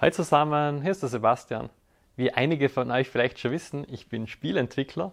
Hi 0.00 0.12
zusammen, 0.12 0.80
hier 0.82 0.92
ist 0.92 1.02
der 1.02 1.08
Sebastian. 1.08 1.70
Wie 2.14 2.30
einige 2.30 2.68
von 2.68 2.88
euch 2.92 3.10
vielleicht 3.10 3.40
schon 3.40 3.50
wissen, 3.50 3.84
ich 3.90 4.08
bin 4.08 4.28
Spielentwickler 4.28 5.10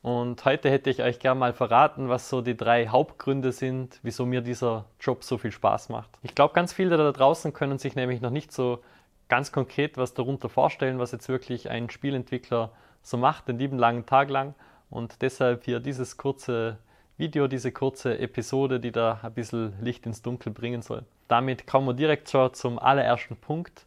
und 0.00 0.42
heute 0.46 0.70
hätte 0.70 0.88
ich 0.88 1.02
euch 1.02 1.18
gerne 1.18 1.38
mal 1.38 1.52
verraten, 1.52 2.08
was 2.08 2.30
so 2.30 2.40
die 2.40 2.56
drei 2.56 2.88
Hauptgründe 2.88 3.52
sind, 3.52 4.00
wieso 4.02 4.24
mir 4.24 4.40
dieser 4.40 4.86
Job 5.00 5.22
so 5.22 5.36
viel 5.36 5.52
Spaß 5.52 5.90
macht. 5.90 6.08
Ich 6.22 6.34
glaube, 6.34 6.54
ganz 6.54 6.72
viele 6.72 6.96
da 6.96 7.12
draußen 7.12 7.52
können 7.52 7.78
sich 7.78 7.94
nämlich 7.94 8.22
noch 8.22 8.30
nicht 8.30 8.52
so 8.52 8.82
ganz 9.28 9.52
konkret 9.52 9.98
was 9.98 10.14
darunter 10.14 10.48
vorstellen, 10.48 10.98
was 10.98 11.12
jetzt 11.12 11.28
wirklich 11.28 11.68
ein 11.68 11.90
Spielentwickler 11.90 12.72
so 13.02 13.18
macht, 13.18 13.48
den 13.48 13.58
lieben 13.58 13.76
langen 13.76 14.06
Tag 14.06 14.30
lang. 14.30 14.54
Und 14.88 15.20
deshalb 15.20 15.64
hier 15.64 15.78
dieses 15.78 16.16
kurze 16.16 16.78
Video, 17.18 17.48
diese 17.48 17.70
kurze 17.70 18.18
Episode, 18.18 18.80
die 18.80 18.92
da 18.92 19.20
ein 19.22 19.34
bisschen 19.34 19.74
Licht 19.82 20.06
ins 20.06 20.22
Dunkel 20.22 20.54
bringen 20.54 20.80
soll. 20.80 21.02
Damit 21.28 21.66
kommen 21.66 21.86
wir 21.86 21.92
direkt 21.92 22.30
schon 22.30 22.54
zum 22.54 22.78
allerersten 22.78 23.36
Punkt 23.36 23.84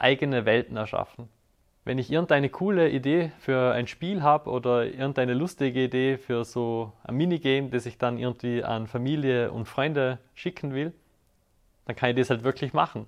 eigene 0.00 0.44
Welten 0.46 0.76
erschaffen. 0.76 1.28
Wenn 1.84 1.98
ich 1.98 2.10
irgendeine 2.10 2.50
coole 2.50 2.90
Idee 2.90 3.32
für 3.38 3.72
ein 3.72 3.86
Spiel 3.86 4.22
habe 4.22 4.50
oder 4.50 4.84
irgendeine 4.84 5.34
lustige 5.34 5.84
Idee 5.84 6.18
für 6.18 6.44
so 6.44 6.92
ein 7.04 7.16
Minigame, 7.16 7.70
das 7.70 7.86
ich 7.86 7.98
dann 7.98 8.18
irgendwie 8.18 8.62
an 8.62 8.86
Familie 8.86 9.50
und 9.50 9.66
Freunde 9.66 10.18
schicken 10.34 10.74
will, 10.74 10.92
dann 11.86 11.96
kann 11.96 12.10
ich 12.10 12.16
das 12.16 12.30
halt 12.30 12.44
wirklich 12.44 12.72
machen. 12.72 13.06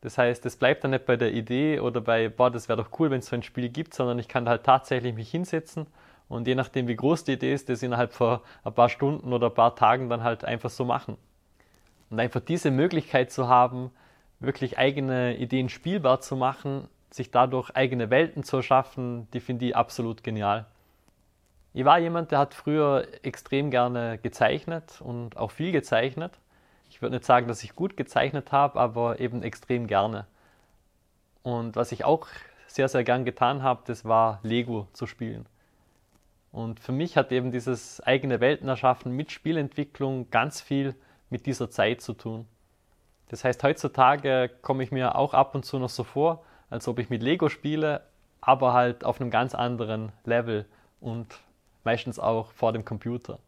Das 0.00 0.18
heißt, 0.18 0.46
es 0.46 0.56
bleibt 0.56 0.84
dann 0.84 0.92
nicht 0.92 1.06
bei 1.06 1.16
der 1.16 1.32
Idee 1.32 1.80
oder 1.80 2.00
bei, 2.00 2.28
boah, 2.28 2.50
das 2.50 2.68
wäre 2.68 2.82
doch 2.82 2.98
cool, 2.98 3.10
wenn 3.10 3.18
es 3.18 3.26
so 3.26 3.36
ein 3.36 3.42
Spiel 3.42 3.68
gibt, 3.68 3.94
sondern 3.94 4.18
ich 4.18 4.28
kann 4.28 4.48
halt 4.48 4.64
tatsächlich 4.64 5.14
mich 5.14 5.30
hinsetzen 5.30 5.86
und 6.28 6.48
je 6.48 6.54
nachdem, 6.54 6.88
wie 6.88 6.96
groß 6.96 7.24
die 7.24 7.32
Idee 7.32 7.52
ist, 7.52 7.68
das 7.68 7.82
innerhalb 7.82 8.12
von 8.12 8.40
ein 8.64 8.74
paar 8.74 8.88
Stunden 8.88 9.32
oder 9.32 9.48
ein 9.48 9.54
paar 9.54 9.76
Tagen 9.76 10.08
dann 10.08 10.22
halt 10.22 10.44
einfach 10.44 10.70
so 10.70 10.84
machen. 10.84 11.16
Und 12.10 12.20
einfach 12.20 12.40
diese 12.40 12.70
Möglichkeit 12.70 13.30
zu 13.30 13.48
haben, 13.48 13.90
wirklich 14.40 14.78
eigene 14.78 15.36
Ideen 15.36 15.68
spielbar 15.68 16.20
zu 16.20 16.36
machen, 16.36 16.88
sich 17.10 17.30
dadurch 17.30 17.70
eigene 17.70 18.10
Welten 18.10 18.42
zu 18.42 18.58
erschaffen, 18.58 19.28
die 19.32 19.40
finde 19.40 19.66
ich 19.66 19.76
absolut 19.76 20.22
genial. 20.22 20.66
Ich 21.72 21.84
war 21.84 21.98
jemand, 21.98 22.30
der 22.30 22.38
hat 22.38 22.54
früher 22.54 23.06
extrem 23.22 23.70
gerne 23.70 24.18
gezeichnet 24.18 25.00
und 25.02 25.36
auch 25.36 25.50
viel 25.50 25.72
gezeichnet. 25.72 26.38
Ich 26.88 27.02
würde 27.02 27.16
nicht 27.16 27.24
sagen, 27.24 27.48
dass 27.48 27.62
ich 27.62 27.74
gut 27.74 27.96
gezeichnet 27.96 28.52
habe, 28.52 28.78
aber 28.78 29.20
eben 29.20 29.42
extrem 29.42 29.86
gerne. 29.86 30.26
Und 31.42 31.76
was 31.76 31.92
ich 31.92 32.04
auch 32.04 32.28
sehr, 32.66 32.88
sehr 32.88 33.04
gern 33.04 33.24
getan 33.24 33.62
habe, 33.62 33.82
das 33.86 34.04
war 34.04 34.40
Lego 34.42 34.88
zu 34.92 35.06
spielen. 35.06 35.46
Und 36.50 36.80
für 36.80 36.92
mich 36.92 37.16
hat 37.16 37.32
eben 37.32 37.50
dieses 37.50 38.00
eigene 38.00 38.40
Welten 38.40 38.68
erschaffen 38.68 39.12
mit 39.12 39.30
Spielentwicklung 39.30 40.30
ganz 40.30 40.60
viel 40.62 40.94
mit 41.28 41.44
dieser 41.44 41.68
Zeit 41.70 42.00
zu 42.00 42.14
tun. 42.14 42.46
Das 43.28 43.44
heißt, 43.44 43.62
heutzutage 43.62 44.50
komme 44.62 44.82
ich 44.82 44.92
mir 44.92 45.16
auch 45.16 45.34
ab 45.34 45.54
und 45.54 45.64
zu 45.64 45.78
noch 45.78 45.88
so 45.88 46.04
vor, 46.04 46.44
als 46.70 46.86
ob 46.88 46.98
ich 46.98 47.10
mit 47.10 47.22
Lego 47.22 47.48
spiele, 47.48 48.02
aber 48.40 48.72
halt 48.72 49.04
auf 49.04 49.20
einem 49.20 49.30
ganz 49.30 49.54
anderen 49.54 50.12
Level 50.24 50.66
und 51.00 51.40
meistens 51.84 52.18
auch 52.18 52.52
vor 52.52 52.72
dem 52.72 52.84
Computer. 52.84 53.38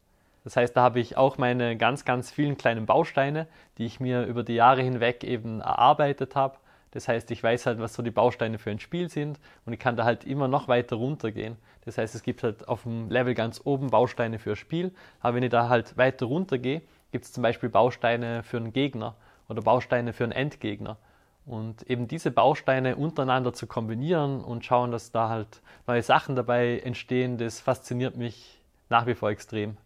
Das 0.44 0.56
heißt, 0.56 0.76
da 0.76 0.82
habe 0.82 1.00
ich 1.00 1.16
auch 1.16 1.38
meine 1.38 1.76
ganz, 1.76 2.04
ganz 2.04 2.30
vielen 2.30 2.56
kleinen 2.56 2.86
Bausteine, 2.86 3.46
die 3.76 3.86
ich 3.86 4.00
mir 4.00 4.24
über 4.24 4.42
die 4.42 4.54
Jahre 4.54 4.82
hinweg 4.82 5.22
eben 5.22 5.60
erarbeitet 5.60 6.34
habe. 6.36 6.56
Das 6.92 7.06
heißt, 7.06 7.30
ich 7.30 7.42
weiß 7.42 7.66
halt, 7.66 7.80
was 7.80 7.94
so 7.94 8.02
die 8.02 8.10
Bausteine 8.10 8.58
für 8.58 8.70
ein 8.70 8.80
Spiel 8.80 9.10
sind 9.10 9.38
und 9.66 9.72
ich 9.72 9.78
kann 9.78 9.96
da 9.96 10.04
halt 10.04 10.24
immer 10.24 10.48
noch 10.48 10.68
weiter 10.68 10.96
runtergehen. 10.96 11.56
Das 11.84 11.98
heißt, 11.98 12.14
es 12.14 12.22
gibt 12.22 12.42
halt 12.42 12.66
auf 12.66 12.84
dem 12.84 13.10
Level 13.10 13.34
ganz 13.34 13.60
oben 13.64 13.90
Bausteine 13.90 14.38
für 14.38 14.50
ein 14.50 14.56
Spiel, 14.56 14.94
aber 15.20 15.36
wenn 15.36 15.42
ich 15.42 15.50
da 15.50 15.68
halt 15.68 15.96
weiter 15.96 16.26
runtergehe, 16.26 16.82
gibt 17.12 17.26
es 17.26 17.32
zum 17.32 17.42
Beispiel 17.42 17.68
Bausteine 17.68 18.42
für 18.42 18.56
einen 18.56 18.72
Gegner 18.72 19.16
oder 19.48 19.62
Bausteine 19.62 20.12
für 20.12 20.24
einen 20.24 20.32
Endgegner. 20.32 20.98
Und 21.46 21.82
eben 21.84 22.08
diese 22.08 22.30
Bausteine 22.30 22.96
untereinander 22.96 23.54
zu 23.54 23.66
kombinieren 23.66 24.44
und 24.44 24.64
schauen, 24.64 24.90
dass 24.90 25.12
da 25.12 25.30
halt 25.30 25.62
neue 25.86 26.02
Sachen 26.02 26.36
dabei 26.36 26.78
entstehen, 26.80 27.38
das 27.38 27.60
fasziniert 27.60 28.16
mich 28.16 28.60
nach 28.90 29.06
wie 29.06 29.14
vor 29.14 29.30
extrem. 29.30 29.78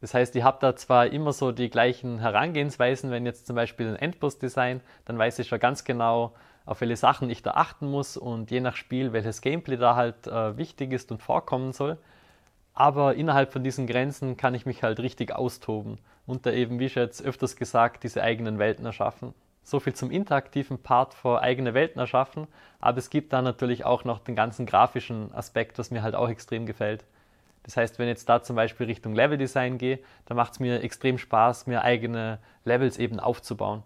Das 0.00 0.14
heißt, 0.14 0.34
ich 0.36 0.42
habe 0.42 0.58
da 0.60 0.76
zwar 0.76 1.06
immer 1.06 1.32
so 1.32 1.52
die 1.52 1.70
gleichen 1.70 2.18
Herangehensweisen, 2.18 3.10
wenn 3.10 3.24
jetzt 3.24 3.46
zum 3.46 3.56
Beispiel 3.56 3.88
ein 3.88 3.96
Endboss-Design, 3.96 4.80
dann 5.04 5.16
weiß 5.18 5.38
ich 5.38 5.48
schon 5.48 5.60
ganz 5.60 5.84
genau, 5.84 6.34
auf 6.64 6.80
welche 6.80 6.96
Sachen 6.96 7.30
ich 7.30 7.42
da 7.42 7.52
achten 7.52 7.88
muss 7.88 8.16
und 8.16 8.50
je 8.50 8.60
nach 8.60 8.76
Spiel, 8.76 9.12
welches 9.12 9.40
Gameplay 9.40 9.76
da 9.76 9.94
halt 9.94 10.26
äh, 10.26 10.56
wichtig 10.56 10.92
ist 10.92 11.12
und 11.12 11.22
vorkommen 11.22 11.72
soll. 11.72 11.96
Aber 12.78 13.14
innerhalb 13.14 13.54
von 13.54 13.64
diesen 13.64 13.86
Grenzen 13.86 14.36
kann 14.36 14.54
ich 14.54 14.66
mich 14.66 14.82
halt 14.82 15.00
richtig 15.00 15.34
austoben 15.34 15.98
und 16.26 16.44
da 16.44 16.52
eben, 16.52 16.78
wie 16.78 16.90
schon 16.90 17.04
jetzt 17.04 17.24
öfters 17.24 17.56
gesagt, 17.56 18.04
diese 18.04 18.22
eigenen 18.22 18.58
Welten 18.58 18.84
erschaffen. 18.84 19.32
So 19.64 19.80
viel 19.80 19.94
zum 19.94 20.10
interaktiven 20.10 20.78
Part 20.78 21.14
vor 21.14 21.40
eigene 21.40 21.72
Welten 21.72 21.98
erschaffen, 21.98 22.46
aber 22.78 22.98
es 22.98 23.08
gibt 23.08 23.32
da 23.32 23.40
natürlich 23.40 23.86
auch 23.86 24.04
noch 24.04 24.18
den 24.18 24.36
ganzen 24.36 24.66
grafischen 24.66 25.34
Aspekt, 25.34 25.78
was 25.78 25.90
mir 25.90 26.02
halt 26.02 26.14
auch 26.14 26.28
extrem 26.28 26.66
gefällt. 26.66 27.02
Das 27.62 27.78
heißt, 27.78 27.98
wenn 27.98 28.08
ich 28.08 28.12
jetzt 28.12 28.28
da 28.28 28.42
zum 28.42 28.56
Beispiel 28.56 28.86
Richtung 28.86 29.14
Leveldesign 29.14 29.78
gehe, 29.78 29.98
dann 30.26 30.36
macht 30.36 30.52
es 30.52 30.60
mir 30.60 30.82
extrem 30.82 31.16
Spaß, 31.16 31.66
mir 31.66 31.82
eigene 31.82 32.38
Levels 32.66 32.98
eben 32.98 33.18
aufzubauen. 33.18 33.82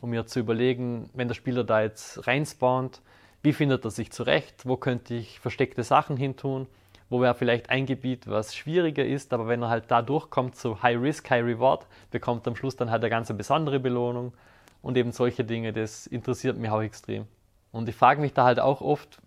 Um 0.00 0.10
mir 0.10 0.26
zu 0.26 0.38
überlegen, 0.38 1.10
wenn 1.12 1.26
der 1.26 1.34
Spieler 1.34 1.64
da 1.64 1.82
jetzt 1.82 2.24
reinspawnt, 2.28 3.02
wie 3.42 3.52
findet 3.52 3.84
er 3.84 3.90
sich 3.90 4.12
zurecht, 4.12 4.64
wo 4.64 4.76
könnte 4.76 5.14
ich 5.14 5.40
versteckte 5.40 5.82
Sachen 5.82 6.16
hintun, 6.16 6.68
wo 7.10 7.20
wäre 7.20 7.34
vielleicht 7.34 7.70
ein 7.70 7.86
Gebiet, 7.86 8.26
was 8.26 8.54
schwieriger 8.54 9.04
ist, 9.04 9.32
aber 9.32 9.48
wenn 9.48 9.62
er 9.62 9.70
halt 9.70 9.90
da 9.90 10.02
durchkommt 10.02 10.56
zu 10.56 10.82
High 10.82 11.00
Risk, 11.00 11.30
High 11.30 11.44
Reward, 11.44 11.86
bekommt 12.10 12.46
er 12.46 12.50
am 12.50 12.56
Schluss 12.56 12.76
dann 12.76 12.90
halt 12.90 13.02
eine 13.02 13.10
ganz 13.10 13.32
besondere 13.36 13.80
Belohnung 13.80 14.32
und 14.82 14.96
eben 14.96 15.12
solche 15.12 15.44
Dinge, 15.44 15.72
das 15.72 16.06
interessiert 16.06 16.56
mich 16.56 16.70
auch 16.70 16.82
extrem. 16.82 17.26
Und 17.72 17.88
ich 17.88 17.96
frage 17.96 18.20
mich 18.20 18.32
da 18.32 18.44
halt 18.44 18.60
auch 18.60 18.80
oft, 18.80 19.18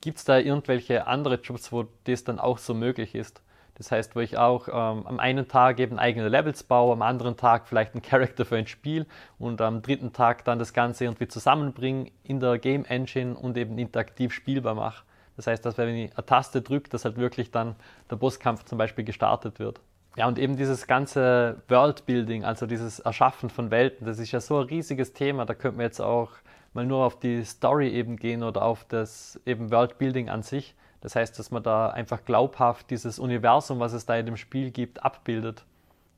gibt 0.00 0.18
es 0.18 0.24
da 0.24 0.38
irgendwelche 0.38 1.06
andere 1.06 1.36
Jobs, 1.36 1.72
wo 1.72 1.86
das 2.04 2.24
dann 2.24 2.38
auch 2.38 2.58
so 2.58 2.74
möglich 2.74 3.14
ist? 3.14 3.42
Das 3.76 3.92
heißt, 3.92 4.16
wo 4.16 4.20
ich 4.20 4.38
auch 4.38 4.68
ähm, 4.68 5.06
am 5.06 5.20
einen 5.20 5.48
Tag 5.48 5.80
eben 5.80 5.98
eigene 5.98 6.28
Levels 6.30 6.62
baue, 6.62 6.92
am 6.92 7.02
anderen 7.02 7.36
Tag 7.36 7.68
vielleicht 7.68 7.92
einen 7.92 8.02
Charakter 8.02 8.46
für 8.46 8.56
ein 8.56 8.66
Spiel 8.66 9.06
und 9.38 9.60
am 9.60 9.82
dritten 9.82 10.14
Tag 10.14 10.44
dann 10.44 10.58
das 10.58 10.72
Ganze 10.72 11.04
irgendwie 11.04 11.28
zusammenbringe 11.28 12.10
in 12.24 12.40
der 12.40 12.58
Game 12.58 12.86
Engine 12.86 13.36
und 13.36 13.56
eben 13.58 13.76
interaktiv 13.78 14.32
spielbar 14.32 14.74
mache. 14.74 15.04
Das 15.36 15.46
heißt, 15.46 15.64
dass 15.64 15.78
wenn 15.78 15.94
ich 15.94 16.16
eine 16.16 16.26
Taste 16.26 16.62
drücke, 16.62 16.88
dass 16.90 17.04
halt 17.04 17.16
wirklich 17.16 17.50
dann 17.50 17.76
der 18.10 18.16
Bosskampf 18.16 18.64
zum 18.64 18.78
Beispiel 18.78 19.04
gestartet 19.04 19.58
wird. 19.58 19.80
Ja, 20.16 20.26
und 20.26 20.38
eben 20.38 20.56
dieses 20.56 20.86
ganze 20.86 21.60
Worldbuilding, 21.68 22.44
also 22.44 22.66
dieses 22.66 23.00
Erschaffen 23.00 23.50
von 23.50 23.70
Welten, 23.70 24.06
das 24.06 24.18
ist 24.18 24.32
ja 24.32 24.40
so 24.40 24.58
ein 24.58 24.64
riesiges 24.64 25.12
Thema. 25.12 25.44
Da 25.44 25.54
könnte 25.54 25.76
man 25.76 25.84
jetzt 25.84 26.00
auch 26.00 26.30
mal 26.72 26.86
nur 26.86 27.04
auf 27.04 27.18
die 27.18 27.44
Story 27.44 27.90
eben 27.90 28.16
gehen 28.16 28.42
oder 28.42 28.62
auf 28.62 28.84
das 28.88 29.38
eben 29.44 29.70
Worldbuilding 29.70 30.30
an 30.30 30.42
sich. 30.42 30.74
Das 31.02 31.16
heißt, 31.16 31.38
dass 31.38 31.50
man 31.50 31.62
da 31.62 31.90
einfach 31.90 32.24
glaubhaft 32.24 32.90
dieses 32.90 33.18
Universum, 33.18 33.78
was 33.78 33.92
es 33.92 34.06
da 34.06 34.16
in 34.16 34.26
dem 34.26 34.38
Spiel 34.38 34.70
gibt, 34.70 35.04
abbildet. 35.04 35.64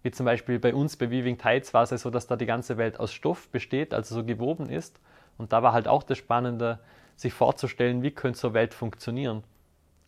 Wie 0.03 0.13
zum 0.13 0.27
Beispiel 0.27 0.61
bei 0.61 0.73
uns 0.73 0.97
bei 0.97 1.11
Weaving 1.11 1.37
Tides 1.37 1.75
war 1.75 1.83
es 1.83 1.91
ja 1.91 1.99
so, 1.99 2.11
dass 2.11 2.29
da 2.29 2.37
die 2.37 2.47
ganze 2.47 2.77
Welt 2.77 3.01
aus 3.01 3.13
Stoff 3.13 3.49
besteht, 3.49 3.93
also 3.93 4.15
so 4.15 4.25
gewoben 4.25 4.69
ist. 4.69 5.01
Und 5.39 5.53
da 5.53 5.63
war 5.63 5.73
halt 5.73 5.89
auch 5.89 6.05
das 6.05 6.19
Spannende, 6.19 6.79
sich 7.19 7.35
vorzustellen, 7.35 8.03
wie 8.03 8.13
könnte 8.13 8.39
so 8.39 8.49
eine 8.49 8.55
Welt 8.55 8.75
funktionieren. 8.75 9.43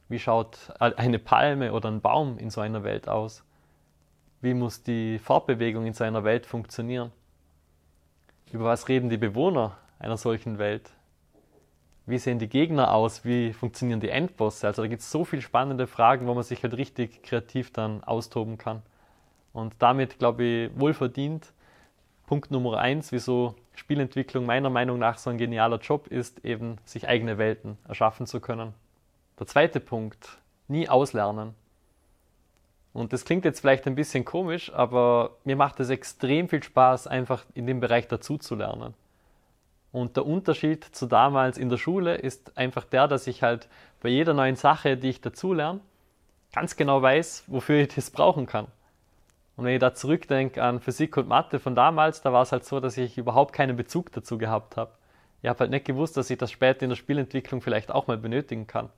Wie 0.09 0.21
schaut 0.21 0.73
eine 0.79 1.19
Palme 1.19 1.73
oder 1.73 1.91
ein 1.91 2.01
Baum 2.01 2.39
in 2.39 2.51
so 2.51 2.61
einer 2.61 2.85
Welt 2.85 3.09
aus? 3.09 3.45
Wie 4.41 4.55
muss 4.55 4.83
die 4.83 5.19
Fortbewegung 5.19 5.87
in 5.87 5.93
so 5.93 6.05
einer 6.05 6.25
Welt 6.25 6.47
funktionieren? 6.47 7.11
Über 8.53 8.65
was 8.65 8.89
reden 8.89 9.11
die 9.11 9.17
Bewohner 9.17 9.77
einer 9.99 10.17
solchen 10.17 10.59
Welt? 10.59 10.91
Wie 12.07 12.19
sehen 12.19 12.39
die 12.39 12.49
Gegner 12.49 12.95
aus? 12.95 13.25
Wie 13.25 13.53
funktionieren 13.53 14.01
die 14.01 14.09
Endbosse? 14.09 14.69
Also 14.69 14.83
da 14.83 14.89
gibt 14.89 15.03
es 15.03 15.11
so 15.11 15.25
viele 15.25 15.43
spannende 15.43 15.87
Fragen, 15.89 16.27
wo 16.29 16.35
man 16.35 16.45
sich 16.45 16.63
halt 16.63 16.77
richtig 16.77 17.23
kreativ 17.23 17.73
dann 17.73 18.05
austoben 18.05 18.57
kann. 18.57 18.83
Und 19.53 19.75
damit, 19.81 20.19
glaube 20.19 20.45
ich, 20.45 20.71
wohlverdient 20.79 21.53
Punkt 22.31 22.53
Nummer 22.53 22.79
eins, 22.79 23.11
wieso 23.11 23.57
Spielentwicklung 23.75 24.47
meiner 24.47 24.71
Meinung 24.71 25.01
nach 25.01 25.19
so 25.19 25.31
ein 25.31 25.37
genialer 25.37 25.79
Job 25.79 26.07
ist, 26.07 26.45
eben 26.45 26.77
sich 26.85 27.09
eigene 27.09 27.39
Welten 27.39 27.77
erschaffen 27.89 28.25
zu 28.25 28.39
können. 28.39 28.73
Der 29.41 29.49
zweite 29.49 29.81
Punkt, 29.81 30.39
nie 30.69 30.89
auslernen. 30.89 31.57
Und 32.93 33.13
das 33.13 33.25
klingt 33.25 33.45
jetzt 33.45 33.59
vielleicht 33.59 33.85
ein 33.89 33.97
bisschen 33.97 34.25
komisch, 34.25 34.73
aber 34.73 35.39
mir 35.43 35.57
macht 35.57 35.81
es 35.81 35.91
extrem 35.91 36.49
viel 36.49 36.63
Spaß, 36.63 37.09
einfach 37.09 37.45
in 37.55 37.67
dem 37.67 37.81
Bereich 37.81 38.07
dazu 38.07 38.39
zu 38.39 38.55
lernen. 38.55 38.95
Und 39.91 40.17
der 40.17 40.25
Unterschied 40.25 40.85
zu 40.85 41.07
damals 41.07 41.59
in 41.59 41.69
der 41.69 41.79
Schule 41.79 42.15
ist 42.15 42.57
einfach 42.57 42.85
der, 42.85 43.09
dass 43.09 43.27
ich 43.27 43.43
halt 43.43 43.69
bei 44.01 44.09
jeder 44.09 44.35
neuen 44.35 44.55
Sache, 44.55 44.97
die 44.97 45.09
ich 45.09 45.21
dazu 45.21 45.53
lerne, 45.53 45.81
ganz 46.53 46.77
genau 46.77 47.03
weiß, 47.03 47.47
wofür 47.49 47.81
ich 47.81 47.89
das 47.89 48.13
brauchen 48.13 48.47
kann. 48.47 48.69
Und 49.61 49.67
wenn 49.67 49.75
ich 49.75 49.81
da 49.81 49.93
zurückdenke 49.93 50.63
an 50.63 50.81
Physik 50.81 51.19
und 51.19 51.29
Mathe 51.29 51.59
von 51.59 51.75
damals, 51.75 52.23
da 52.23 52.33
war 52.33 52.41
es 52.41 52.51
halt 52.51 52.65
so, 52.65 52.81
dass 52.81 52.97
ich 52.97 53.19
überhaupt 53.19 53.53
keinen 53.53 53.77
Bezug 53.77 54.11
dazu 54.11 54.39
gehabt 54.39 54.79
habe. 54.79 54.93
Ich 55.43 55.51
habe 55.51 55.59
halt 55.59 55.71
nicht 55.71 55.85
gewusst, 55.85 56.17
dass 56.17 56.31
ich 56.31 56.39
das 56.39 56.51
später 56.51 56.85
in 56.85 56.89
der 56.89 56.97
Spielentwicklung 56.97 57.61
vielleicht 57.61 57.93
auch 57.93 58.07
mal 58.07 58.17
benötigen 58.17 58.67
kann. 58.67 58.89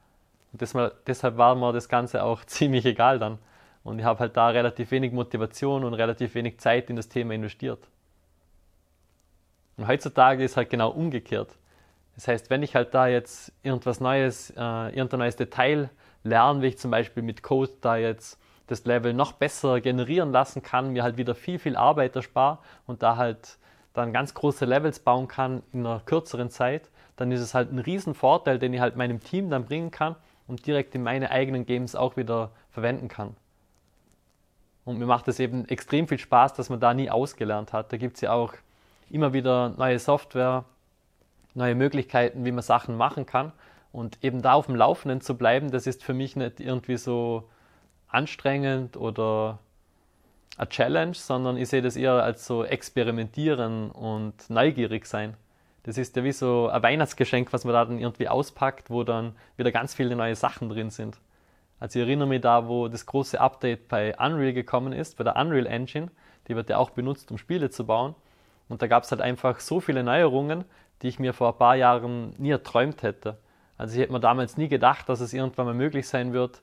Und 0.52 0.60
deshalb, 0.60 1.36
war 1.36 1.56
mir 1.56 1.72
das 1.72 1.88
Ganze 1.88 2.22
auch 2.22 2.44
ziemlich 2.46 2.86
egal 2.86 3.18
dann. 3.18 3.38
Und 3.82 3.98
ich 3.98 4.04
habe 4.04 4.20
halt 4.20 4.36
da 4.36 4.50
relativ 4.50 4.92
wenig 4.92 5.10
Motivation 5.10 5.82
und 5.82 5.94
relativ 5.94 6.36
wenig 6.36 6.60
Zeit 6.60 6.90
in 6.90 6.94
das 6.94 7.08
Thema 7.08 7.34
investiert. 7.34 7.80
Und 9.78 9.88
heutzutage 9.88 10.44
ist 10.44 10.56
halt 10.56 10.70
genau 10.70 10.90
umgekehrt. 10.90 11.58
Das 12.14 12.28
heißt, 12.28 12.50
wenn 12.50 12.62
ich 12.62 12.76
halt 12.76 12.94
da 12.94 13.08
jetzt 13.08 13.52
irgendwas 13.64 13.98
Neues, 13.98 14.50
äh, 14.50 14.90
irgendein 14.90 15.18
neues 15.18 15.34
Detail 15.34 15.90
lerne, 16.22 16.62
wie 16.62 16.68
ich 16.68 16.78
zum 16.78 16.92
Beispiel 16.92 17.24
mit 17.24 17.42
Code 17.42 17.72
da 17.80 17.96
jetzt 17.96 18.38
das 18.72 18.84
Level 18.84 19.12
noch 19.12 19.32
besser 19.32 19.80
generieren 19.80 20.32
lassen 20.32 20.62
kann, 20.62 20.92
mir 20.92 21.02
halt 21.02 21.16
wieder 21.16 21.34
viel, 21.34 21.58
viel 21.58 21.76
Arbeit 21.76 22.16
erspare 22.16 22.58
und 22.86 23.02
da 23.02 23.16
halt 23.16 23.58
dann 23.92 24.12
ganz 24.12 24.34
große 24.34 24.64
Levels 24.64 24.98
bauen 24.98 25.28
kann 25.28 25.62
in 25.72 25.86
einer 25.86 26.00
kürzeren 26.00 26.50
Zeit, 26.50 26.90
dann 27.16 27.30
ist 27.30 27.40
es 27.40 27.54
halt 27.54 27.70
ein 27.70 27.78
riesen 27.78 28.14
Vorteil, 28.14 28.58
den 28.58 28.72
ich 28.72 28.80
halt 28.80 28.96
meinem 28.96 29.20
Team 29.20 29.50
dann 29.50 29.66
bringen 29.66 29.90
kann 29.90 30.16
und 30.48 30.66
direkt 30.66 30.94
in 30.94 31.02
meine 31.02 31.30
eigenen 31.30 31.66
Games 31.66 31.94
auch 31.94 32.16
wieder 32.16 32.50
verwenden 32.70 33.08
kann. 33.08 33.36
Und 34.84 34.98
mir 34.98 35.06
macht 35.06 35.28
es 35.28 35.38
eben 35.38 35.68
extrem 35.68 36.08
viel 36.08 36.18
Spaß, 36.18 36.54
dass 36.54 36.70
man 36.70 36.80
da 36.80 36.94
nie 36.94 37.10
ausgelernt 37.10 37.72
hat. 37.72 37.92
Da 37.92 37.96
gibt 37.98 38.16
es 38.16 38.22
ja 38.22 38.32
auch 38.32 38.54
immer 39.10 39.32
wieder 39.32 39.68
neue 39.76 39.98
Software, 39.98 40.64
neue 41.54 41.74
Möglichkeiten, 41.74 42.44
wie 42.44 42.50
man 42.50 42.62
Sachen 42.62 42.96
machen 42.96 43.26
kann. 43.26 43.52
Und 43.92 44.24
eben 44.24 44.42
da 44.42 44.54
auf 44.54 44.66
dem 44.66 44.74
Laufenden 44.74 45.20
zu 45.20 45.36
bleiben, 45.36 45.70
das 45.70 45.86
ist 45.86 46.02
für 46.02 46.14
mich 46.14 46.34
nicht 46.34 46.58
irgendwie 46.58 46.96
so 46.96 47.48
anstrengend 48.12 48.96
oder 48.96 49.58
eine 50.56 50.68
Challenge, 50.68 51.14
sondern 51.14 51.56
ich 51.56 51.68
sehe 51.68 51.82
das 51.82 51.96
eher 51.96 52.12
als 52.12 52.46
so 52.46 52.64
experimentieren 52.64 53.90
und 53.90 54.48
neugierig 54.50 55.06
sein. 55.06 55.34
Das 55.84 55.98
ist 55.98 56.14
ja 56.16 56.22
wie 56.22 56.32
so 56.32 56.68
ein 56.68 56.82
Weihnachtsgeschenk, 56.82 57.52
was 57.52 57.64
man 57.64 57.74
da 57.74 57.84
dann 57.84 57.98
irgendwie 57.98 58.28
auspackt, 58.28 58.90
wo 58.90 59.02
dann 59.02 59.34
wieder 59.56 59.72
ganz 59.72 59.94
viele 59.94 60.14
neue 60.14 60.36
Sachen 60.36 60.68
drin 60.68 60.90
sind. 60.90 61.18
Also 61.80 61.98
ich 61.98 62.06
erinnere 62.06 62.28
mich 62.28 62.40
da, 62.40 62.68
wo 62.68 62.86
das 62.86 63.06
große 63.06 63.40
Update 63.40 63.88
bei 63.88 64.16
Unreal 64.16 64.52
gekommen 64.52 64.92
ist, 64.92 65.16
bei 65.16 65.24
der 65.24 65.34
Unreal 65.34 65.66
Engine, 65.66 66.10
die 66.46 66.54
wird 66.54 66.70
ja 66.70 66.76
auch 66.76 66.90
benutzt, 66.90 67.32
um 67.32 67.38
Spiele 67.38 67.70
zu 67.70 67.86
bauen. 67.86 68.14
Und 68.68 68.82
da 68.82 68.86
gab 68.86 69.02
es 69.02 69.10
halt 69.10 69.20
einfach 69.20 69.58
so 69.58 69.80
viele 69.80 70.04
Neuerungen, 70.04 70.64
die 71.02 71.08
ich 71.08 71.18
mir 71.18 71.32
vor 71.32 71.48
ein 71.48 71.58
paar 71.58 71.74
Jahren 71.74 72.34
nie 72.38 72.50
erträumt 72.50 73.02
hätte. 73.02 73.38
Also 73.76 73.94
ich 73.94 74.00
hätte 74.00 74.12
mir 74.12 74.20
damals 74.20 74.56
nie 74.56 74.68
gedacht, 74.68 75.08
dass 75.08 75.20
es 75.20 75.32
irgendwann 75.32 75.66
mal 75.66 75.74
möglich 75.74 76.06
sein 76.06 76.32
wird, 76.32 76.62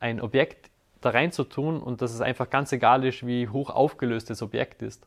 ein 0.00 0.20
Objekt 0.20 0.70
da 1.04 1.10
reinzutun 1.10 1.80
und 1.80 2.02
dass 2.02 2.12
es 2.12 2.20
einfach 2.20 2.50
ganz 2.50 2.72
egal 2.72 3.04
ist, 3.04 3.26
wie 3.26 3.48
hoch 3.48 3.70
aufgelöst 3.70 4.30
das 4.30 4.42
Objekt 4.42 4.82
ist. 4.82 5.06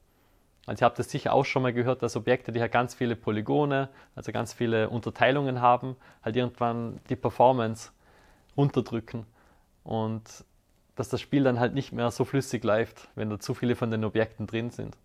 Also 0.66 0.84
ihr 0.84 0.86
habt 0.86 1.00
das 1.00 1.10
sicher 1.10 1.34
auch 1.34 1.46
schon 1.46 1.64
mal 1.64 1.74
gehört, 1.74 2.04
dass 2.04 2.16
Objekte, 2.16 2.52
die 2.52 2.60
halt 2.60 2.72
ganz 2.72 2.94
viele 2.94 3.16
Polygone, 3.16 3.90
also 4.16 4.32
ganz 4.32 4.54
viele 4.54 4.90
Unterteilungen 4.90 5.62
haben, 5.62 5.96
halt 6.22 6.36
irgendwann 6.36 7.00
die 7.10 7.16
Performance 7.16 7.92
runterdrücken 8.58 9.26
und 9.84 10.24
dass 10.96 11.10
das 11.10 11.22
Spiel 11.22 11.44
dann 11.44 11.60
halt 11.60 11.74
nicht 11.74 11.94
mehr 11.94 12.12
so 12.12 12.26
flüssig 12.26 12.64
läuft, 12.64 13.08
wenn 13.16 13.30
da 13.30 13.40
zu 13.40 13.54
viele 13.54 13.76
von 13.76 13.92
den 13.92 14.04
Objekten 14.04 14.48
drin 14.48 14.72
sind. 14.72 14.98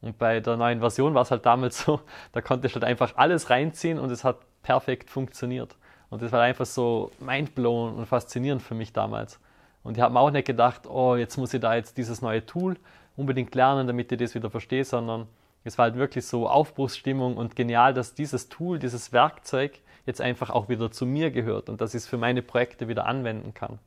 Und 0.00 0.18
bei 0.18 0.38
der 0.40 0.56
neuen 0.56 0.80
Version 0.80 1.14
war 1.14 1.22
es 1.22 1.30
halt 1.30 1.46
damals 1.46 1.80
so, 1.84 2.00
da 2.32 2.40
konnte 2.40 2.66
ich 2.68 2.74
halt 2.74 2.84
einfach 2.84 3.16
alles 3.16 3.50
reinziehen 3.50 3.98
und 3.98 4.10
es 4.10 4.22
hat 4.22 4.38
perfekt 4.62 5.10
funktioniert. 5.10 5.76
Und 6.10 6.22
das 6.22 6.30
war 6.30 6.42
einfach 6.42 6.66
so 6.66 7.10
mindblown 7.18 7.94
und 7.94 8.06
faszinierend 8.06 8.62
für 8.62 8.74
mich 8.74 8.92
damals. 8.92 9.40
Und 9.84 9.96
ich 9.96 10.02
habe 10.02 10.12
mir 10.12 10.20
auch 10.20 10.30
nicht 10.30 10.46
gedacht, 10.46 10.88
oh, 10.88 11.14
jetzt 11.14 11.36
muss 11.36 11.54
ich 11.54 11.60
da 11.60 11.76
jetzt 11.76 11.98
dieses 11.98 12.22
neue 12.22 12.44
Tool 12.44 12.76
unbedingt 13.16 13.54
lernen, 13.54 13.86
damit 13.86 14.10
ich 14.10 14.18
das 14.18 14.34
wieder 14.34 14.50
verstehe, 14.50 14.84
sondern 14.84 15.28
es 15.62 15.78
war 15.78 15.84
halt 15.84 15.96
wirklich 15.96 16.26
so 16.26 16.48
Aufbruchsstimmung 16.48 17.36
und 17.36 17.54
genial, 17.54 17.94
dass 17.94 18.14
dieses 18.14 18.48
Tool, 18.48 18.78
dieses 18.78 19.12
Werkzeug 19.12 19.78
jetzt 20.06 20.20
einfach 20.20 20.50
auch 20.50 20.68
wieder 20.68 20.90
zu 20.90 21.06
mir 21.06 21.30
gehört 21.30 21.68
und 21.68 21.80
dass 21.80 21.94
ich 21.94 22.02
es 22.02 22.08
für 22.08 22.16
meine 22.16 22.42
Projekte 22.42 22.88
wieder 22.88 23.06
anwenden 23.06 23.54
kann. 23.54 23.78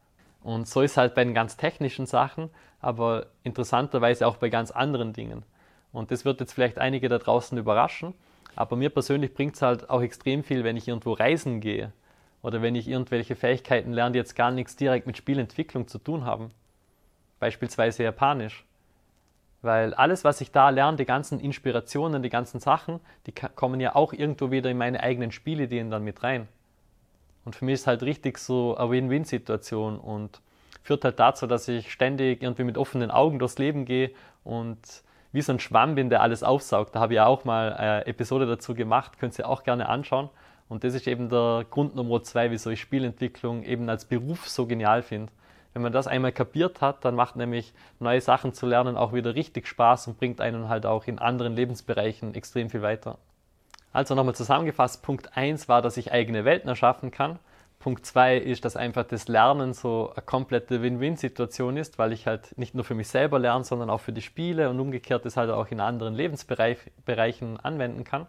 Und 0.44 0.68
so 0.68 0.82
ist 0.82 0.98
halt 0.98 1.14
bei 1.14 1.24
den 1.24 1.34
ganz 1.34 1.58
technischen 1.58 2.06
Sachen, 2.06 2.50
aber 2.80 3.26
interessanterweise 3.44 4.28
auch 4.28 4.38
bei 4.38 4.50
ganz 4.50 4.72
anderen 4.72 5.14
Dingen. 5.14 5.44
Und 5.92 6.12
das 6.12 6.26
wird 6.26 6.40
jetzt 6.40 6.54
vielleicht 6.54 6.78
einige 6.78 7.10
da 7.10 7.18
draußen 7.18 7.58
überraschen, 7.58 8.14
aber 8.56 8.76
mir 8.76 8.92
persönlich 8.92 9.34
bringt 9.34 9.56
es 9.56 9.62
halt 9.62 9.90
auch 9.90 10.02
extrem 10.02 10.44
viel, 10.44 10.64
wenn 10.64 10.78
ich 10.78 10.88
irgendwo 10.88 11.14
reisen 11.14 11.60
gehe 11.60 11.92
oder 12.42 12.62
wenn 12.62 12.76
ich 12.76 12.88
irgendwelche 12.88 13.36
Fähigkeiten 13.36 13.94
lerne, 13.94 14.14
die 14.14 14.20
jetzt 14.20 14.36
gar 14.36 14.52
nichts 14.52 14.76
direkt 14.76 15.08
mit 15.08 15.18
Spielentwicklung 15.18 15.88
zu 15.88 15.98
tun 15.98 16.26
haben. 16.26 16.52
Beispielsweise 17.40 18.04
Japanisch. 18.04 18.66
Weil 19.62 19.94
alles, 19.96 20.24
was 20.24 20.40
ich 20.42 20.52
da 20.52 20.70
lerne, 20.70 20.98
die 20.98 21.06
ganzen 21.06 21.40
Inspirationen, 21.40 22.22
die 22.22 22.30
ganzen 22.30 22.60
Sachen, 22.60 23.00
die 23.26 23.34
kommen 23.34 23.80
ja 23.80 23.96
auch 23.96 24.14
irgendwo 24.14 24.52
wieder 24.52 24.70
in 24.70 24.78
meine 24.78 25.02
eigenen 25.02 25.32
Spielideen 25.32 25.90
dann 25.90 26.04
mit 26.04 26.24
rein. 26.24 26.48
Und 27.44 27.56
für 27.56 27.66
mich 27.66 27.76
ist 27.76 27.88
halt 27.88 28.04
richtig 28.04 28.38
so 28.38 28.78
eine 28.78 28.92
Win-Win-Situation 28.92 30.00
und 30.00 30.42
führt 30.84 31.04
halt 31.04 31.20
dazu, 31.20 31.48
dass 31.48 31.68
ich 31.68 31.92
ständig 31.92 32.44
irgendwie 32.44 32.64
mit 32.64 32.78
offenen 32.78 33.10
Augen 33.10 33.40
durchs 33.40 33.58
Leben 33.58 33.86
gehe 33.86 34.12
und 34.44 34.78
wie 35.32 35.42
so 35.42 35.52
ein 35.52 35.60
Schwamm 35.60 35.96
bin, 35.96 36.10
der 36.10 36.22
alles 36.22 36.44
aufsaugt. 36.44 36.96
Da 36.96 37.00
habe 37.00 37.14
ich 37.14 37.18
ja 37.18 37.26
auch 37.26 37.46
mal 37.46 37.74
eine 37.74 38.06
Episode 38.06 38.46
dazu 38.46 38.74
gemacht, 38.74 39.20
könnt 39.20 39.38
ihr 39.38 39.48
auch 39.48 39.64
gerne 39.64 39.90
anschauen. 39.90 40.30
Und 40.70 40.84
das 40.84 40.94
ist 40.94 41.08
eben 41.08 41.30
der 41.30 41.66
Grund 41.70 41.96
Nummer 41.96 42.24
zwei, 42.24 42.52
wieso 42.52 42.70
ich 42.70 42.82
Spielentwicklung 42.82 43.64
eben 43.64 43.90
als 43.90 44.06
Beruf 44.06 44.50
so 44.50 44.66
genial 44.66 45.02
finde. 45.02 45.32
Wenn 45.74 45.84
man 45.84 45.94
das 45.94 46.08
einmal 46.08 46.32
kapiert 46.32 46.82
hat, 46.82 47.06
dann 47.06 47.16
macht 47.16 47.36
nämlich 47.36 47.74
neue 48.00 48.20
Sachen 48.20 48.54
zu 48.54 48.66
lernen 48.66 48.98
auch 48.98 49.14
wieder 49.14 49.36
richtig 49.36 49.68
Spaß 49.68 50.08
und 50.08 50.18
bringt 50.18 50.42
einen 50.42 50.70
halt 50.70 50.86
auch 50.86 51.06
in 51.06 51.20
anderen 51.20 51.56
Lebensbereichen 51.56 52.34
extrem 52.34 52.70
viel 52.70 52.82
weiter. 52.82 53.18
Also 53.94 54.16
nochmal 54.16 54.36
zusammengefasst, 54.36 55.04
Punkt 55.04 55.38
1 55.38 55.70
war, 55.70 55.82
dass 55.82 55.98
ich 55.98 56.12
eigene 56.12 56.46
Welten 56.46 56.70
erschaffen 56.70 57.12
kann. 57.12 57.40
Punkt 57.80 58.06
2 58.06 58.38
ist, 58.38 58.66
dass 58.66 58.76
einfach 58.76 59.04
das 59.04 59.28
Lernen 59.28 59.74
so 59.74 60.12
eine 60.16 60.26
komplette 60.26 60.82
Win-Win-Situation 60.82 61.78
ist, 61.78 62.00
weil 62.00 62.12
ich 62.12 62.26
halt 62.26 62.58
nicht 62.58 62.74
nur 62.74 62.84
für 62.84 62.96
mich 62.96 63.08
selber 63.08 63.40
lerne, 63.40 63.64
sondern 63.64 63.90
auch 63.90 64.02
für 64.02 64.14
die 64.14 64.22
Spiele 64.22 64.70
und 64.70 64.80
umgekehrt 64.80 65.26
das 65.26 65.38
halt 65.38 65.52
auch 65.52 65.68
in 65.70 65.80
anderen 65.80 66.16
Lebensbereichen 66.16 67.60
anwenden 67.60 68.04
kann. 68.04 68.26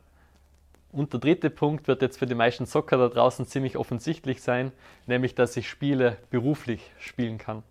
Und 0.91 1.13
der 1.13 1.21
dritte 1.21 1.51
Punkt 1.51 1.87
wird 1.87 2.03
jetzt 2.03 2.19
für 2.19 2.27
die 2.27 2.35
meisten 2.35 2.67
Zocker 2.67 2.97
da 2.97 3.09
draußen 3.09 3.47
ziemlich 3.47 3.77
offensichtlich 3.77 4.43
sein, 4.43 4.73
nämlich 5.07 5.35
dass 5.35 5.57
ich 5.57 5.69
Spiele 5.69 6.17
beruflich 6.31 6.91
spielen 6.99 7.39
kann. 7.39 7.63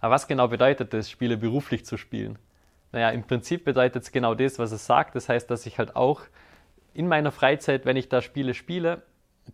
Aber 0.00 0.14
was 0.14 0.26
genau 0.26 0.48
bedeutet 0.48 0.92
es, 0.94 1.08
Spiele 1.08 1.36
beruflich 1.36 1.84
zu 1.86 1.96
spielen? 1.96 2.38
Naja, 2.90 3.10
im 3.10 3.22
Prinzip 3.22 3.64
bedeutet 3.64 4.02
es 4.02 4.12
genau 4.12 4.34
das, 4.34 4.58
was 4.58 4.72
es 4.72 4.84
sagt. 4.84 5.14
Das 5.14 5.28
heißt, 5.28 5.48
dass 5.50 5.64
ich 5.64 5.78
halt 5.78 5.94
auch 5.94 6.22
in 6.92 7.06
meiner 7.06 7.30
Freizeit, 7.30 7.86
wenn 7.86 7.96
ich 7.96 8.08
da 8.08 8.20
Spiele 8.20 8.54
spiele, 8.54 9.02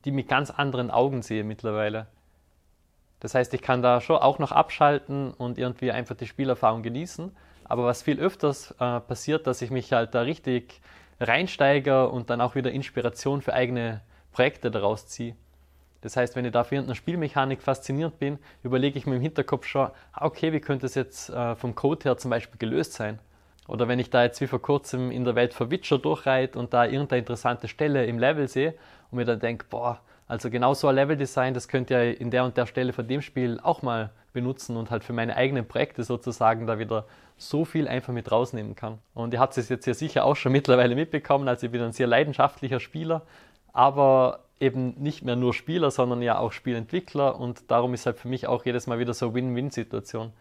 die 0.05 0.11
mit 0.11 0.29
ganz 0.29 0.51
anderen 0.51 0.91
Augen 0.91 1.23
sehe 1.23 1.45
mittlerweile. 1.45 2.07
Das 3.21 3.35
heißt, 3.35 3.53
ich 3.55 3.63
kann 3.63 3.83
da 3.83 4.01
schon 4.01 4.17
auch 4.17 4.39
noch 4.39 4.53
abschalten 4.53 5.33
und 5.33 5.59
irgendwie 5.59 5.93
einfach 5.93 6.17
die 6.17 6.27
Spielerfahrung 6.27 6.83
genießen. 6.83 7.37
Aber 7.65 7.85
was 7.85 8.03
viel 8.03 8.19
öfters 8.19 8.71
äh, 8.81 9.01
passiert, 9.01 9.47
dass 9.47 9.61
ich 9.61 9.71
mich 9.71 9.93
halt 9.93 10.15
da 10.15 10.23
richtig 10.23 10.81
reinsteige 11.21 12.09
und 12.09 12.31
dann 12.31 12.41
auch 12.41 12.55
wieder 12.55 12.71
Inspiration 12.71 13.43
für 13.43 13.53
eigene 13.53 14.01
Projekte 14.33 14.71
daraus 14.71 15.07
ziehe. 15.07 15.35
Das 16.01 16.17
heißt, 16.17 16.37
wenn 16.37 16.45
ich 16.45 16.53
da 16.53 16.63
für 16.63 16.77
irgendeine 16.77 16.95
Spielmechanik 16.95 17.61
fasziniert 17.61 18.19
bin, 18.19 18.39
überlege 18.63 18.99
ich 18.99 19.07
mir 19.07 19.17
im 19.17 19.21
Hinterkopf 19.21 19.67
schon, 19.67 19.91
ah, 20.13 20.27
okay, 20.27 20.53
wie 20.53 20.61
könnte 20.61 20.87
es 20.87 20.95
jetzt 20.95 21.29
äh, 21.31 21.57
vom 21.57 21.75
Code 21.75 22.05
her 22.05 22.17
zum 22.17 22.31
Beispiel 22.31 22.59
gelöst 22.59 22.93
sein? 22.93 23.19
Oder 23.67 23.89
wenn 23.89 23.99
ich 23.99 24.09
da 24.09 24.23
jetzt 24.23 24.41
wie 24.41 24.47
vor 24.47 24.63
kurzem 24.63 25.11
in 25.11 25.25
der 25.25 25.35
Welt 25.35 25.53
von 25.53 25.71
Witcher 25.71 25.99
durchreite 25.99 26.59
und 26.59 26.73
da 26.73 26.85
irgendeine 26.85 27.21
interessante 27.21 27.69
Stelle 27.69 28.07
im 28.07 28.19
Level 28.19 28.49
sehe 28.49 28.75
und 29.11 29.19
mir 29.19 29.25
dann 29.25 29.41
denke, 29.41 29.67
boah, 29.69 30.01
also 30.29 30.51
genau 30.51 30.73
so 30.75 30.89
ein 30.89 30.95
Leveldesign, 30.95 31.53
das 31.53 31.69
könnte 31.69 31.95
ja 31.95 32.03
in 32.03 32.31
der 32.31 32.45
und 32.45 32.57
der 32.57 32.67
Stelle 32.67 32.93
von 32.93 33.09
dem 33.09 33.21
Spiel 33.21 33.59
auch 33.63 33.83
mal 33.83 34.11
benutzen 34.39 34.77
und 34.77 34.91
halt 34.91 35.03
für 35.03 35.13
meine 35.13 35.35
eigenen 35.37 35.67
Projekte 35.67 36.05
sozusagen 36.05 36.67
da 36.67 36.79
wieder 36.79 37.07
so 37.37 37.65
viel 37.65 37.89
einfach 37.89 38.13
mit 38.13 38.31
rausnehmen 38.31 38.77
kann. 38.77 38.99
Und 39.15 39.35
ihr 39.35 39.41
habt 39.41 39.57
es 39.57 39.69
jetzt 39.69 39.87
ja 39.87 39.95
sicher 39.95 40.25
auch 40.25 40.37
schon 40.37 40.53
mittlerweile 40.53 40.95
mitbekommen, 40.95 41.49
also 41.49 41.67
ich 41.67 41.73
bin 41.73 41.83
ein 41.83 41.93
sehr 41.93 42.07
leidenschaftlicher 42.07 42.79
Spieler, 42.79 43.23
aber 43.73 44.41
eben 44.61 44.95
nicht 44.99 45.25
mehr 45.25 45.37
nur 45.37 45.55
Spieler, 45.55 45.91
sondern 45.91 46.23
ja 46.23 46.39
auch 46.39 46.53
Spielentwickler 46.53 47.39
und 47.39 47.71
darum 47.71 47.95
ist 47.95 48.07
halt 48.07 48.17
für 48.17 48.29
mich 48.29 48.47
auch 48.47 48.65
jedes 48.65 48.87
Mal 48.87 48.99
wieder 49.01 49.15
so 49.15 49.35
Win-Win-Situation. 49.35 50.33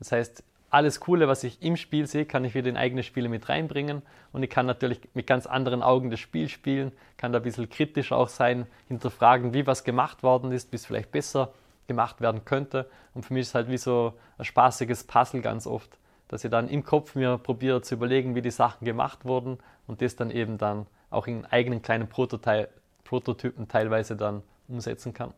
Das 0.00 0.12
heißt, 0.12 0.42
alles 0.70 0.98
Coole, 0.98 1.28
was 1.28 1.44
ich 1.44 1.62
im 1.62 1.76
Spiel 1.76 2.06
sehe, 2.06 2.26
kann 2.26 2.44
ich 2.44 2.54
wieder 2.54 2.68
in 2.68 2.76
eigene 2.76 3.04
Spiele 3.04 3.28
mit 3.28 3.48
reinbringen 3.48 4.02
und 4.32 4.42
ich 4.42 4.50
kann 4.50 4.66
natürlich 4.66 5.00
mit 5.14 5.26
ganz 5.26 5.46
anderen 5.46 5.82
Augen 5.82 6.10
das 6.10 6.18
Spiel 6.18 6.48
spielen, 6.48 6.90
kann 7.16 7.32
da 7.32 7.38
ein 7.38 7.44
bisschen 7.44 7.70
kritisch 7.70 8.10
auch 8.10 8.28
sein, 8.28 8.66
hinterfragen, 8.88 9.54
wie 9.54 9.66
was 9.66 9.84
gemacht 9.84 10.24
worden 10.24 10.50
ist, 10.50 10.72
wie 10.72 10.76
es 10.76 10.86
vielleicht 10.86 11.12
besser 11.12 11.52
gemacht 11.86 12.20
werden 12.20 12.44
könnte. 12.44 12.88
Und 13.14 13.24
für 13.24 13.34
mich 13.34 13.42
ist 13.42 13.48
es 13.48 13.54
halt 13.54 13.68
wie 13.68 13.78
so 13.78 14.14
ein 14.38 14.44
spaßiges 14.44 15.04
Puzzle 15.04 15.40
ganz 15.40 15.66
oft, 15.66 15.98
dass 16.28 16.44
ich 16.44 16.50
dann 16.50 16.68
im 16.68 16.84
Kopf 16.84 17.14
mir 17.14 17.38
probiere 17.38 17.82
zu 17.82 17.94
überlegen, 17.94 18.34
wie 18.34 18.42
die 18.42 18.50
Sachen 18.50 18.84
gemacht 18.84 19.24
wurden 19.24 19.58
und 19.86 20.02
das 20.02 20.16
dann 20.16 20.30
eben 20.30 20.58
dann 20.58 20.86
auch 21.10 21.26
in 21.26 21.46
eigenen 21.46 21.82
kleinen 21.82 22.08
Prototypen 22.08 23.68
teilweise 23.68 24.16
dann 24.16 24.42
umsetzen 24.68 25.14
kann. 25.14 25.32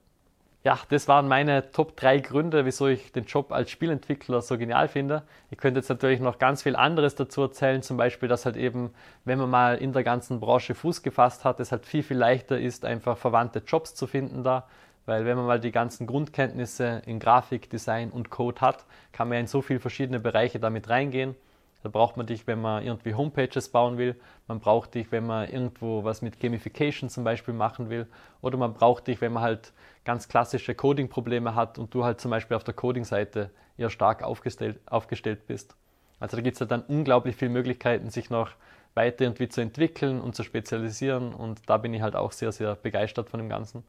Ja, 0.65 0.77
das 0.89 1.07
waren 1.07 1.29
meine 1.29 1.71
Top 1.71 1.97
3 1.97 2.19
Gründe, 2.19 2.65
wieso 2.65 2.89
ich 2.89 3.13
den 3.13 3.27
Job 3.27 3.53
als 3.53 3.71
Spielentwickler 3.71 4.43
so 4.43 4.59
genial 4.59 4.89
finde. 4.89 5.23
Ich 5.51 5.59
könnte 5.59 5.79
jetzt 5.79 5.89
natürlich 5.89 6.19
noch 6.19 6.39
ganz 6.39 6.65
viel 6.65 6.75
anderes 6.75 7.15
dazu 7.15 7.43
erzählen, 7.43 7.81
zum 7.81 7.97
Beispiel, 7.97 8.29
dass 8.29 8.45
halt 8.45 8.57
eben, 8.57 8.91
wenn 9.25 9.39
man 9.39 9.51
mal 9.51 9.77
in 9.77 9.93
der 9.93 10.03
ganzen 10.03 10.41
Branche 10.41 10.75
Fuß 10.75 11.03
gefasst 11.03 11.45
hat, 11.45 11.61
es 11.61 11.71
halt 11.71 11.87
viel, 11.87 12.03
viel 12.03 12.17
leichter 12.17 12.59
ist, 12.59 12.85
einfach 12.85 13.17
verwandte 13.17 13.63
Jobs 13.65 13.95
zu 13.95 14.09
finden 14.09 14.43
da. 14.43 14.67
Weil 15.09 15.25
wenn 15.25 15.39
man 15.39 15.47
mal 15.47 15.59
die 15.59 15.73
ganzen 15.73 16.07
Grundkenntnisse 16.07 17.01
in 17.07 17.19
Grafik, 17.19 17.71
Design 17.71 18.11
und 18.11 18.29
Code 18.29 18.61
hat, 18.61 18.85
kann 19.11 19.29
man 19.29 19.37
ja 19.37 19.41
in 19.41 19.47
so 19.47 19.63
viele 19.63 19.81
verschiedene 19.81 20.21
Bereiche 20.21 20.61
damit 20.61 20.91
reingehen. 20.91 21.35
Da 21.83 21.89
braucht 21.89 22.19
man 22.19 22.27
dich, 22.27 22.47
wenn 22.47 22.61
man 22.61 22.85
irgendwie 22.85 23.15
Homepages 23.15 23.71
bauen 23.71 23.97
will. 23.97 24.17
Man 24.49 24.61
braucht 24.61 24.93
dich, 24.95 25.11
wenn 25.11 25.25
man 25.25 25.49
irgendwo 25.49 26.05
was 26.05 26.21
mit 26.21 26.39
Gamification 26.39 27.09
zum 27.09 27.25
Beispiel 27.25 27.55
machen 27.55 27.89
will. 27.89 28.07
Oder 28.43 28.59
man 28.59 28.75
braucht 28.75 29.07
dich, 29.07 29.23
wenn 29.23 29.33
man 29.33 29.43
halt 29.43 29.73
ganz 30.05 30.29
klassische 30.29 30.75
Coding-Probleme 30.75 31.55
hat 31.55 31.79
und 31.79 31.95
du 31.95 32.05
halt 32.05 32.21
zum 32.21 32.31
Beispiel 32.31 32.59
auf 32.59 32.65
der 32.65 32.75
Coding-Seite 32.75 33.49
eher 33.79 33.89
stark 33.89 34.23
aufgestellt, 34.23 34.79
aufgestellt 34.85 35.47
bist. 35.47 35.75
Also 36.21 36.37
da 36.37 36.43
gibt 36.43 36.57
es 36.57 36.61
ja 36.61 36.67
dann 36.67 36.83
unglaublich 36.83 37.35
viele 37.35 37.53
Möglichkeiten, 37.53 38.11
sich 38.11 38.29
noch 38.29 38.51
weiter 38.93 39.25
irgendwie 39.25 39.49
zu 39.49 39.63
entwickeln 39.63 40.21
und 40.21 40.35
zu 40.35 40.43
spezialisieren. 40.43 41.33
Und 41.33 41.63
da 41.65 41.79
bin 41.79 41.95
ich 41.95 42.03
halt 42.03 42.15
auch 42.15 42.33
sehr, 42.33 42.53
sehr 42.53 42.75
begeistert 42.75 43.31
von 43.31 43.41
dem 43.41 43.49
Ganzen. 43.49 43.85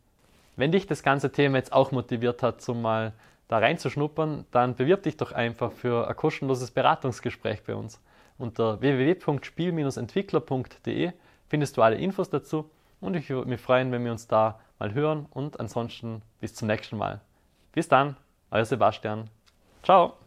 Wenn 0.59 0.71
dich 0.73 0.85
das 0.87 1.03
ganze 1.03 1.31
Thema 1.31 1.55
jetzt 1.55 1.71
auch 1.71 1.93
motiviert 1.93 2.43
hat, 2.43 2.61
zum 2.61 2.81
mal 2.81 3.13
da 3.47 3.59
reinzuschnuppern, 3.59 4.43
dann 4.51 4.75
bewirb 4.75 5.03
dich 5.03 5.15
doch 5.15 5.31
einfach 5.31 5.71
für 5.71 6.09
ein 6.09 6.15
kostenloses 6.17 6.71
Beratungsgespräch 6.71 7.63
bei 7.63 7.75
uns. 7.75 8.01
Unter 8.37 8.81
www.spiel-entwickler.de 8.81 11.13
findest 11.47 11.77
du 11.77 11.81
alle 11.81 11.95
Infos 11.95 12.29
dazu 12.29 12.69
und 12.99 13.15
ich 13.15 13.29
würde 13.29 13.47
mich 13.47 13.61
freuen, 13.61 13.93
wenn 13.93 14.03
wir 14.03 14.11
uns 14.11 14.27
da 14.27 14.59
mal 14.79 14.93
hören 14.93 15.27
und 15.29 15.61
ansonsten 15.61 16.23
bis 16.41 16.53
zum 16.53 16.67
nächsten 16.67 16.97
Mal. 16.97 17.21
Bis 17.71 17.87
dann, 17.87 18.17
euer 18.51 18.65
Sebastian. 18.65 19.29
Ciao! 19.81 20.17